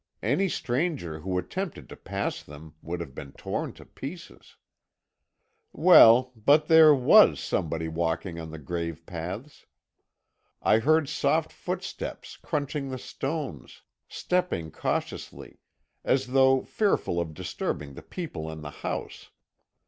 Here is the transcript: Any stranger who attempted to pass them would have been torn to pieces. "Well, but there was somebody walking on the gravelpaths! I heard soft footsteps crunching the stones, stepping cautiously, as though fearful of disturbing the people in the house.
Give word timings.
Any 0.23 0.49
stranger 0.49 1.19
who 1.19 1.37
attempted 1.37 1.87
to 1.89 1.95
pass 1.95 2.41
them 2.41 2.73
would 2.81 3.01
have 3.01 3.13
been 3.13 3.33
torn 3.33 3.71
to 3.73 3.85
pieces. 3.85 4.55
"Well, 5.73 6.31
but 6.35 6.65
there 6.65 6.91
was 6.95 7.39
somebody 7.39 7.87
walking 7.87 8.39
on 8.39 8.49
the 8.49 8.57
gravelpaths! 8.57 9.67
I 10.59 10.79
heard 10.79 11.07
soft 11.07 11.53
footsteps 11.53 12.35
crunching 12.37 12.89
the 12.89 12.97
stones, 12.97 13.83
stepping 14.07 14.71
cautiously, 14.71 15.59
as 16.03 16.25
though 16.25 16.63
fearful 16.63 17.21
of 17.21 17.35
disturbing 17.35 17.93
the 17.93 18.01
people 18.01 18.51
in 18.51 18.61
the 18.61 18.71
house. 18.81 19.29